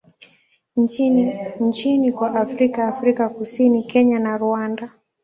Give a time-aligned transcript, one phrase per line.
[1.59, 4.89] nchini kwa Afrika Afrika Kusini, Kenya na Rwanda.